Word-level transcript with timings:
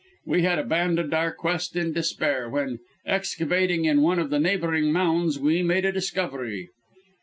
We 0.25 0.41
had 0.41 0.57
abandoned 0.57 1.13
our 1.13 1.31
quest 1.31 1.75
in 1.75 1.93
despair, 1.93 2.49
when, 2.49 2.79
excavating 3.05 3.85
in 3.85 4.01
one 4.01 4.17
of 4.17 4.31
the 4.31 4.39
neighbouring 4.39 4.91
mounds, 4.91 5.37
we 5.37 5.61
made 5.61 5.85
a 5.85 5.91
discovery." 5.91 6.69